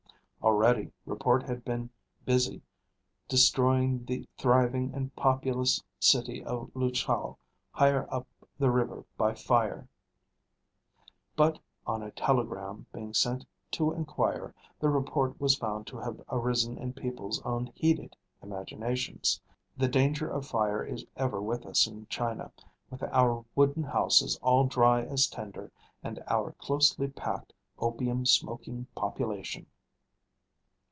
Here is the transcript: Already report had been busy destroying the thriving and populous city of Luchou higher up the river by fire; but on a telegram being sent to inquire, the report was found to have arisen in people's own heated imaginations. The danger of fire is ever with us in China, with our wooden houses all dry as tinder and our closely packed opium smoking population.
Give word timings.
Already 0.43 0.91
report 1.05 1.43
had 1.43 1.63
been 1.63 1.91
busy 2.25 2.63
destroying 3.27 4.05
the 4.05 4.27
thriving 4.39 4.91
and 4.91 5.15
populous 5.15 5.83
city 5.99 6.43
of 6.43 6.71
Luchou 6.73 7.37
higher 7.69 8.11
up 8.11 8.25
the 8.57 8.71
river 8.71 9.05
by 9.17 9.35
fire; 9.35 9.87
but 11.35 11.59
on 11.85 12.01
a 12.01 12.09
telegram 12.09 12.87
being 12.91 13.13
sent 13.13 13.45
to 13.69 13.91
inquire, 13.91 14.55
the 14.79 14.89
report 14.89 15.39
was 15.39 15.55
found 15.55 15.85
to 15.85 15.97
have 15.97 16.19
arisen 16.29 16.75
in 16.75 16.91
people's 16.93 17.39
own 17.43 17.67
heated 17.75 18.15
imaginations. 18.41 19.39
The 19.77 19.87
danger 19.87 20.27
of 20.27 20.47
fire 20.47 20.83
is 20.83 21.05
ever 21.15 21.39
with 21.39 21.67
us 21.67 21.85
in 21.85 22.07
China, 22.07 22.51
with 22.89 23.03
our 23.03 23.45
wooden 23.53 23.83
houses 23.83 24.39
all 24.41 24.65
dry 24.65 25.03
as 25.03 25.27
tinder 25.27 25.71
and 26.01 26.19
our 26.25 26.53
closely 26.53 27.09
packed 27.09 27.53
opium 27.77 28.25
smoking 28.25 28.87
population. 28.95 29.67